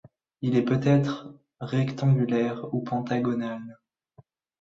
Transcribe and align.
Il 0.41 0.65
peut 0.65 0.79
être 0.81 1.35
rectangulaire 1.59 2.73
ou 2.73 2.81
pentagonal. 2.81 3.61